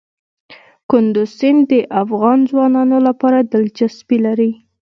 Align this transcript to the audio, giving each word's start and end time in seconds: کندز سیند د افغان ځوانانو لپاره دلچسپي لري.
کندز 0.89 1.29
سیند 1.37 1.61
د 1.71 1.73
افغان 2.03 2.39
ځوانانو 2.49 2.97
لپاره 3.07 3.37
دلچسپي 3.53 4.17
لري. 4.25 4.51